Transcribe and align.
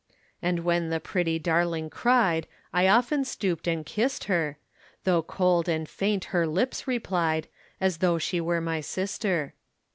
And 0.41 0.63
when 0.63 0.89
the 0.89 0.99
pretty 0.99 1.37
darling 1.37 1.91
cried, 1.91 2.47
I 2.73 2.87
often 2.87 3.23
stooped 3.23 3.67
and 3.67 3.85
kissed 3.85 4.23
her, 4.23 4.57
Though 5.03 5.21
cold 5.21 5.69
and 5.69 5.87
faint 5.87 6.23
her 6.33 6.47
lips 6.47 6.87
replied, 6.87 7.47
As 7.79 7.97
though 7.99 8.17
she 8.17 8.41
were 8.41 8.61
my 8.61 8.81
sister. 8.81 9.53